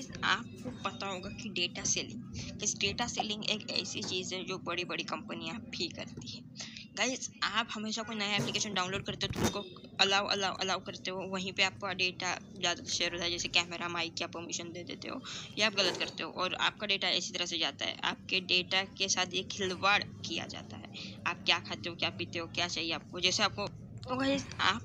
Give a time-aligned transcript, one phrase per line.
[0.00, 2.20] Guys आपको पता होगा कि डेटा सेलिंग
[2.62, 6.40] इस डेटा सेलिंग एक ऐसी चीज़ है जो बड़ी बड़ी कंपनियाँ भी करती है।
[6.96, 9.64] गाइज़ आप हमेशा कोई नया एप्लीकेशन डाउनलोड करते हो तो उसको
[9.98, 13.88] अलाउ अलाउ अलाउ करते हो। वहीं पे आपका डेटा ज़्यादा शेयर होता है, जैसे कैमरा
[13.90, 15.20] माइक या परमिशन दे देते हो,
[15.58, 18.82] या आप गलत करते हो, और आपका डेटा इसी तरह से जाता है। आपके डेटा
[18.96, 20.88] के साथ ये खिलवाड़ किया जाता है।
[21.26, 23.20] आप क्या खाते हो, क्या पीते हो, क्या चाहिए आपको?
[23.20, 23.66] जैसे आपको
[24.04, 24.82] तो गाइज़ आप